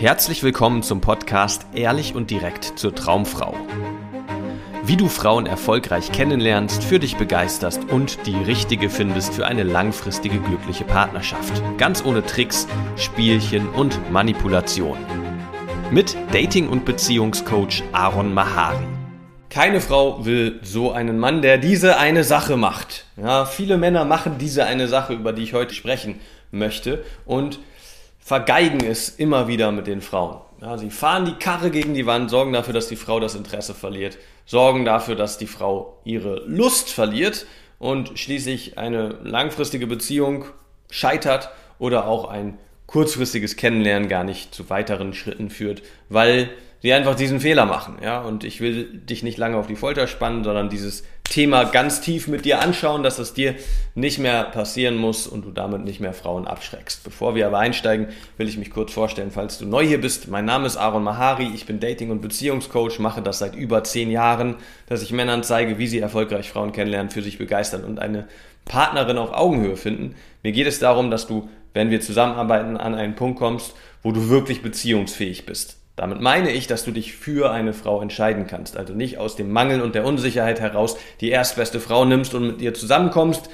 [0.00, 3.52] Herzlich willkommen zum Podcast Ehrlich und direkt zur Traumfrau.
[4.84, 10.38] Wie du Frauen erfolgreich kennenlernst, für dich begeisterst und die richtige findest für eine langfristige
[10.38, 11.60] glückliche Partnerschaft.
[11.78, 14.98] Ganz ohne Tricks, Spielchen und Manipulation.
[15.90, 18.86] Mit Dating- und Beziehungscoach Aaron Mahari.
[19.50, 23.04] Keine Frau will so einen Mann, der diese eine Sache macht.
[23.16, 26.20] Ja, viele Männer machen diese eine Sache, über die ich heute sprechen
[26.52, 27.58] möchte und
[28.28, 30.36] vergeigen es immer wieder mit den Frauen.
[30.60, 33.72] Ja, sie fahren die Karre gegen die Wand, sorgen dafür, dass die Frau das Interesse
[33.72, 37.46] verliert, sorgen dafür, dass die Frau ihre Lust verliert
[37.78, 40.44] und schließlich eine langfristige Beziehung
[40.90, 46.50] scheitert oder auch ein kurzfristiges Kennenlernen gar nicht zu weiteren Schritten führt, weil
[46.82, 47.96] sie einfach diesen Fehler machen.
[48.02, 52.00] Ja, und ich will dich nicht lange auf die Folter spannen, sondern dieses Thema ganz
[52.00, 53.54] tief mit dir anschauen, dass es dir
[53.94, 57.04] nicht mehr passieren muss und du damit nicht mehr Frauen abschreckst.
[57.04, 60.28] Bevor wir aber einsteigen, will ich mich kurz vorstellen, falls du neu hier bist.
[60.28, 64.10] Mein Name ist Aaron Mahari, ich bin Dating- und Beziehungscoach, mache das seit über zehn
[64.10, 68.26] Jahren, dass ich Männern zeige, wie sie erfolgreich Frauen kennenlernen, für sich begeistern und eine
[68.64, 70.14] Partnerin auf Augenhöhe finden.
[70.42, 74.28] Mir geht es darum, dass du, wenn wir zusammenarbeiten, an einen Punkt kommst, wo du
[74.28, 75.77] wirklich beziehungsfähig bist.
[75.98, 78.76] Damit meine ich, dass du dich für eine Frau entscheiden kannst.
[78.76, 82.62] Also nicht aus dem Mangel und der Unsicherheit heraus die erstbeste Frau nimmst und mit
[82.62, 83.50] ihr zusammenkommst,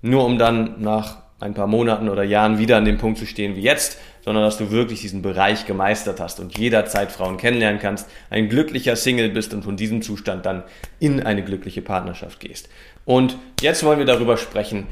[0.00, 3.56] nur um dann nach ein paar Monaten oder Jahren wieder an dem Punkt zu stehen
[3.56, 8.08] wie jetzt, sondern dass du wirklich diesen Bereich gemeistert hast und jederzeit Frauen kennenlernen kannst,
[8.30, 10.62] ein glücklicher Single bist und von diesem Zustand dann
[10.98, 12.70] in eine glückliche Partnerschaft gehst.
[13.04, 14.86] Und jetzt wollen wir darüber sprechen,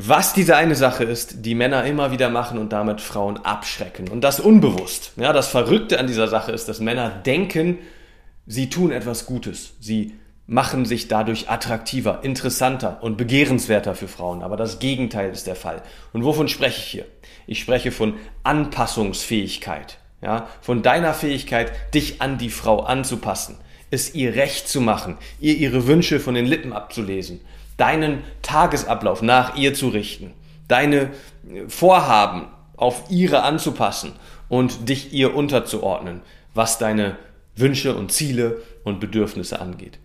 [0.00, 4.06] was diese eine Sache ist, die Männer immer wieder machen und damit Frauen abschrecken.
[4.08, 5.10] Und das unbewusst.
[5.16, 7.78] Ja, das Verrückte an dieser Sache ist, dass Männer denken,
[8.46, 9.74] sie tun etwas Gutes.
[9.80, 10.14] Sie
[10.46, 14.44] machen sich dadurch attraktiver, interessanter und begehrenswerter für Frauen.
[14.44, 15.82] Aber das Gegenteil ist der Fall.
[16.12, 17.06] Und wovon spreche ich hier?
[17.48, 19.98] Ich spreche von Anpassungsfähigkeit.
[20.22, 23.56] Ja, von deiner Fähigkeit, dich an die Frau anzupassen,
[23.90, 27.40] es ihr recht zu machen, ihr ihre Wünsche von den Lippen abzulesen,
[27.78, 30.34] deinen Tagesablauf nach ihr zu richten,
[30.68, 31.10] deine
[31.68, 34.12] Vorhaben auf ihre anzupassen
[34.48, 36.20] und dich ihr unterzuordnen,
[36.54, 37.16] was deine
[37.56, 39.98] Wünsche und Ziele und Bedürfnisse angeht.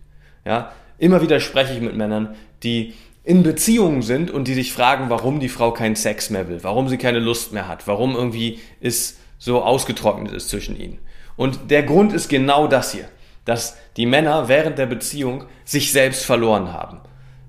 [0.44, 5.08] Ja, immer wieder spreche ich mit Männern, die in Beziehungen sind und die sich fragen,
[5.08, 8.60] warum die Frau keinen Sex mehr will, warum sie keine Lust mehr hat, warum irgendwie
[8.80, 10.98] es so ausgetrocknet ist zwischen ihnen.
[11.36, 13.08] Und der Grund ist genau das hier,
[13.44, 17.00] dass die Männer während der Beziehung sich selbst verloren haben.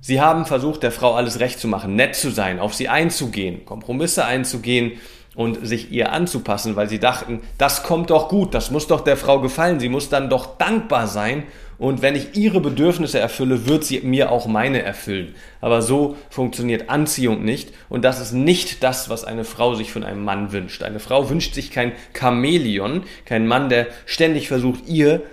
[0.08, 3.66] Sie haben versucht, der Frau alles recht zu machen, nett zu sein, auf sie einzugehen,
[3.66, 5.00] Kompromisse einzugehen
[5.34, 9.18] und sich ihr anzupassen, weil sie dachten, das kommt doch gut, das muss doch der
[9.18, 11.42] Frau gefallen, sie muss dann doch dankbar sein
[11.80, 15.34] und wenn ich ihre Bedürfnisse erfülle, wird sie mir auch meine erfüllen.
[15.60, 20.04] Aber so funktioniert Anziehung nicht und das ist nicht das, was eine Frau sich von
[20.04, 20.84] einem Mann wünscht.
[20.84, 25.24] Eine Frau wünscht sich kein Chamäleon, kein Mann, der ständig versucht, ihr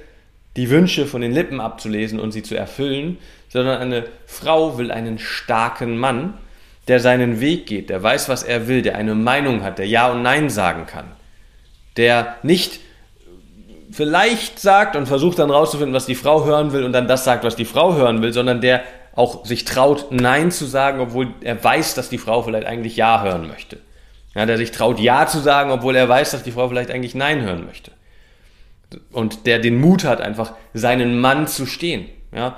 [0.56, 3.18] die Wünsche von den Lippen abzulesen und sie zu erfüllen,
[3.52, 6.38] sondern eine Frau will einen starken Mann,
[6.88, 10.10] der seinen Weg geht, der weiß, was er will, der eine Meinung hat, der Ja
[10.10, 11.04] und Nein sagen kann,
[11.98, 12.80] der nicht
[13.90, 17.44] vielleicht sagt und versucht dann rauszufinden, was die Frau hören will und dann das sagt,
[17.44, 18.82] was die Frau hören will, sondern der
[19.14, 23.22] auch sich traut, Nein zu sagen, obwohl er weiß, dass die Frau vielleicht eigentlich Ja
[23.22, 23.78] hören möchte.
[24.34, 27.14] Ja, der sich traut, Ja zu sagen, obwohl er weiß, dass die Frau vielleicht eigentlich
[27.14, 27.90] Nein hören möchte
[29.12, 32.56] und der den Mut hat, einfach seinen Mann zu stehen, ja,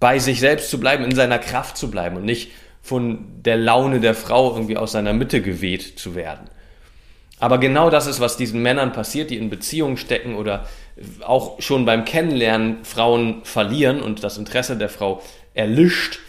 [0.00, 2.50] bei sich selbst zu bleiben, in seiner Kraft zu bleiben und nicht
[2.82, 6.48] von der Laune der Frau irgendwie aus seiner Mitte geweht zu werden.
[7.38, 10.66] Aber genau das ist, was diesen Männern passiert, die in Beziehungen stecken oder
[11.24, 16.20] auch schon beim Kennenlernen Frauen verlieren und das Interesse der Frau erlischt,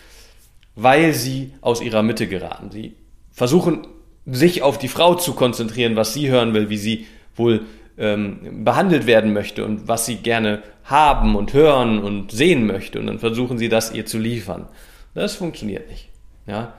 [0.75, 2.71] weil sie aus ihrer Mitte geraten.
[2.71, 2.95] Sie
[3.31, 3.87] versuchen,
[4.25, 7.65] sich auf die Frau zu konzentrieren, was sie hören will, wie sie wohl
[7.97, 12.99] ähm, behandelt werden möchte und was sie gerne haben und hören und sehen möchte.
[12.99, 14.67] Und dann versuchen sie das ihr zu liefern.
[15.13, 16.09] Das funktioniert nicht.
[16.47, 16.73] Ja?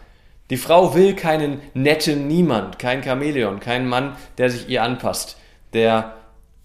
[0.50, 5.38] Die Frau will keinen netten Niemand, kein Chamäleon, keinen Mann, der sich ihr anpasst,
[5.74, 6.14] der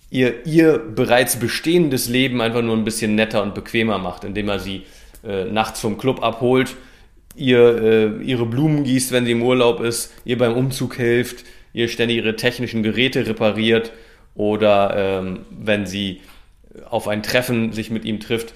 [0.10, 4.60] ihr, ihr bereits bestehendes Leben einfach nur ein bisschen netter und bequemer macht, indem er
[4.60, 4.84] sie
[5.26, 6.76] äh, nachts vom Club abholt,
[7.36, 11.44] ihr äh, ihre Blumen gießt, wenn sie im Urlaub ist, ihr beim Umzug hilft,
[11.74, 13.92] ihr ständig ihre technischen Geräte repariert
[14.36, 16.22] oder ähm, wenn sie
[16.90, 18.54] auf ein Treffen sich mit ihm trifft,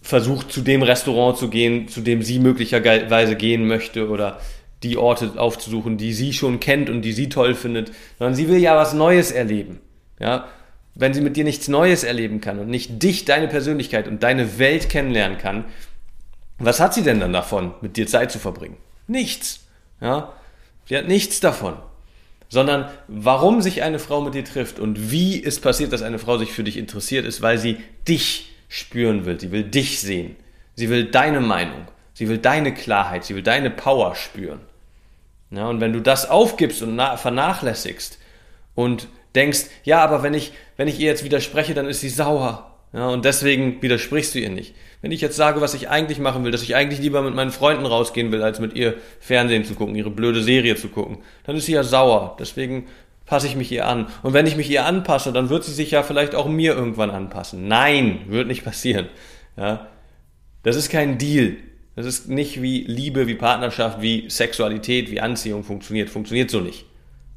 [0.00, 4.40] versucht zu dem Restaurant zu gehen, zu dem sie möglicherweise gehen möchte oder
[4.82, 8.58] die Orte aufzusuchen, die sie schon kennt und die sie toll findet, sondern sie will
[8.58, 9.80] ja was Neues erleben.
[10.20, 10.48] Ja,
[10.94, 14.58] wenn sie mit dir nichts Neues erleben kann und nicht dich, deine Persönlichkeit und deine
[14.58, 15.64] Welt kennenlernen kann,
[16.58, 18.76] was hat sie denn dann davon, mit dir Zeit zu verbringen?
[19.06, 19.66] Nichts.
[20.00, 20.32] Ja,
[20.86, 21.76] sie hat nichts davon.
[22.48, 26.38] Sondern warum sich eine Frau mit dir trifft und wie es passiert, dass eine Frau
[26.38, 29.38] sich für dich interessiert, ist, weil sie dich spüren will.
[29.38, 30.36] Sie will dich sehen.
[30.74, 31.88] Sie will deine Meinung.
[32.14, 33.24] Sie will deine Klarheit.
[33.24, 34.60] Sie will deine Power spüren.
[35.50, 38.18] Ja, und wenn du das aufgibst und vernachlässigst
[38.74, 42.77] und denkst, ja, aber wenn ich, wenn ich ihr jetzt widerspreche, dann ist sie sauer.
[42.92, 44.74] Ja, und deswegen widersprichst du ihr nicht.
[45.02, 47.50] Wenn ich jetzt sage, was ich eigentlich machen will, dass ich eigentlich lieber mit meinen
[47.50, 51.56] Freunden rausgehen will, als mit ihr Fernsehen zu gucken, ihre blöde Serie zu gucken, dann
[51.56, 52.36] ist sie ja sauer.
[52.40, 52.86] Deswegen
[53.26, 54.08] passe ich mich ihr an.
[54.22, 57.10] Und wenn ich mich ihr anpasse, dann wird sie sich ja vielleicht auch mir irgendwann
[57.10, 57.68] anpassen.
[57.68, 59.06] Nein, wird nicht passieren.
[59.56, 59.88] Ja,
[60.62, 61.56] das ist kein Deal.
[61.94, 66.08] Das ist nicht wie Liebe, wie Partnerschaft, wie Sexualität, wie Anziehung funktioniert.
[66.08, 66.86] Funktioniert so nicht.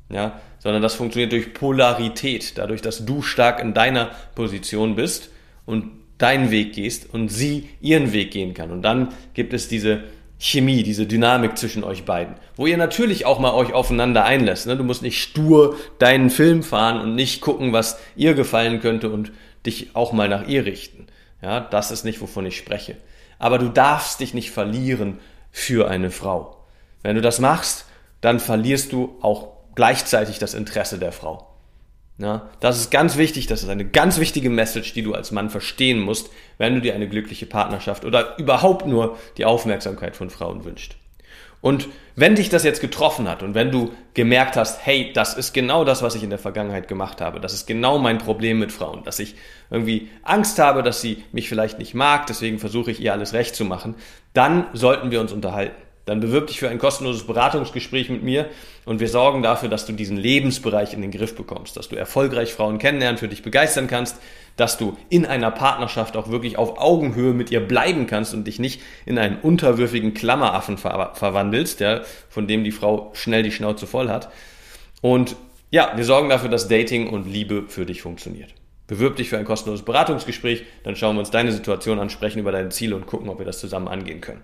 [0.09, 5.30] Ja, sondern das funktioniert durch Polarität, dadurch, dass du stark in deiner Position bist
[5.66, 8.72] und deinen Weg gehst und sie ihren Weg gehen kann.
[8.72, 10.04] Und dann gibt es diese
[10.38, 14.66] Chemie, diese Dynamik zwischen euch beiden, wo ihr natürlich auch mal euch aufeinander einlässt.
[14.66, 14.75] Ne?
[14.75, 19.31] Du musst nicht stur deinen Film fahren und nicht gucken, was ihr gefallen könnte und
[19.66, 21.08] dich auch mal nach ihr richten.
[21.42, 22.98] Ja, das ist nicht, wovon ich spreche.
[23.38, 25.19] Aber du darfst dich nicht verlieren
[25.52, 26.66] für eine Frau.
[27.04, 27.86] Wenn du das machst,
[28.22, 31.50] dann verlierst du auch gleichzeitig das Interesse der Frau.
[32.21, 35.50] Ja, das ist ganz wichtig, das ist eine ganz wichtige Message, die du als Mann
[35.50, 36.29] verstehen musst,
[36.59, 40.95] wenn du dir eine glückliche Partnerschaft oder überhaupt nur die Aufmerksamkeit von Frauen wünschst.
[41.62, 45.53] Und wenn dich das jetzt getroffen hat und wenn du gemerkt hast, hey, das ist
[45.53, 48.71] genau das, was ich in der Vergangenheit gemacht habe, das ist genau mein Problem mit
[48.71, 49.35] Frauen, dass ich
[49.71, 53.56] irgendwie Angst habe, dass sie mich vielleicht nicht mag, deswegen versuche ich ihr alles recht
[53.56, 53.95] zu machen,
[54.33, 55.75] dann sollten wir uns unterhalten
[56.06, 58.50] dann bewirb dich für ein kostenloses Beratungsgespräch mit mir
[58.86, 62.53] und wir sorgen dafür, dass du diesen Lebensbereich in den Griff bekommst, dass du erfolgreich
[62.53, 64.18] Frauen kennenlernen, für dich begeistern kannst,
[64.57, 68.59] dass du in einer Partnerschaft auch wirklich auf Augenhöhe mit ihr bleiben kannst und dich
[68.59, 73.88] nicht in einen unterwürfigen Klammeraffen ver verwandelst, ja, von dem die Frau schnell die Schnauze
[73.88, 74.30] voll hat.
[75.01, 75.36] Und
[75.69, 78.53] ja, wir sorgen dafür, dass Dating und Liebe für dich funktioniert.
[78.88, 82.51] Bewirb dich für ein kostenloses Beratungsgespräch, dann schauen wir uns deine Situation an, sprechen über
[82.51, 84.39] deine Ziele und gucken, ob wir das zusammen angehen können.